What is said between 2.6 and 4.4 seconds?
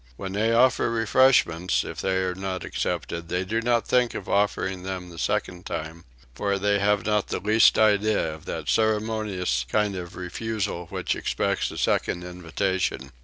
accepted they do not think of